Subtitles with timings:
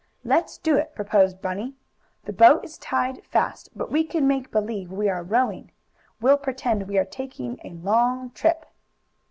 [0.23, 1.75] "Let's do it!" proposed Bunny.
[2.25, 5.71] "The boat is tied fast, but we can make believe we are rowing.
[6.19, 8.65] We'll pretend we are taking a long trip."